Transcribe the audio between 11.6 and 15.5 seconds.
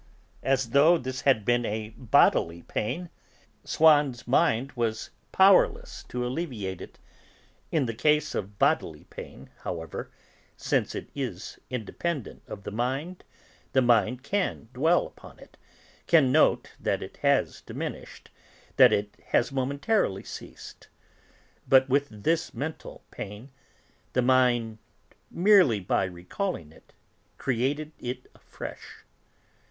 independent of the mind, the mind can dwell upon